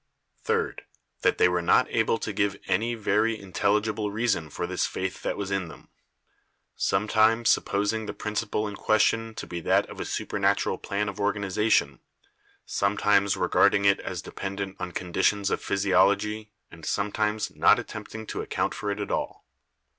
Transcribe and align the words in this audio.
Third, 0.43 0.83
that 1.21 1.37
they 1.37 1.47
were 1.47 1.61
not 1.61 1.85
able 1.91 2.17
to 2.17 2.33
give 2.33 2.57
any 2.65 2.95
very 2.95 3.39
intelligible 3.39 4.09
reason 4.09 4.49
for 4.49 4.65
this 4.65 4.87
faith 4.87 5.21
that 5.21 5.37
was 5.37 5.51
in 5.51 5.67
them; 5.67 5.89
sometimes 6.75 7.55
suppos 7.55 7.93
ing 7.93 8.07
the 8.07 8.13
principle 8.15 8.67
in 8.67 8.75
question 8.75 9.35
to 9.35 9.45
be 9.45 9.59
that 9.59 9.87
of 9.91 9.99
a 9.99 10.05
supernatural 10.05 10.79
plan 10.79 11.07
of 11.07 11.19
organization, 11.19 11.99
sometimes 12.65 13.37
regarding 13.37 13.85
it 13.85 13.99
as 13.99 14.23
dependent 14.23 14.75
on 14.79 14.91
conditions 14.91 15.51
of 15.51 15.61
physiology 15.61 16.51
and 16.71 16.83
sometimes 16.83 17.53
not 17.55 17.77
attempting 17.77 18.25
to 18.25 18.41
account 18.41 18.73
for 18.73 18.89
it 18.89 18.99
at 18.99 19.11
all. 19.11 19.45